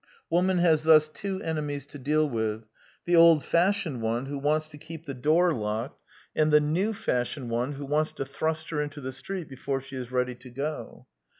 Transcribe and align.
Woman 0.31 0.57
has 0.57 0.81
thus 0.81 1.07
two 1.07 1.39
enemies 1.43 1.85
to 1.85 1.99
deal 1.99 2.27
with: 2.27 2.63
the 3.05 3.15
old 3.15 3.45
fashioned 3.45 4.01
one 4.01 4.25
who 4.25 4.39
wants 4.39 4.67
to 4.69 4.79
keep 4.79 5.05
the 5.05 5.13
door 5.13 5.53
locked, 5.53 6.01
and 6.35 6.51
the 6.51 6.59
new 6.59 6.91
fashioned 6.91 7.51
one 7.51 7.73
who 7.73 7.85
wants 7.85 8.11
to 8.13 8.25
thrust 8.25 8.71
her 8.71 8.81
into 8.81 8.99
the 8.99 9.11
street 9.11 9.47
before 9.47 9.79
she 9.79 9.95
is 9.95 10.11
ready 10.11 10.33
to 10.33 10.49
go. 10.49 11.05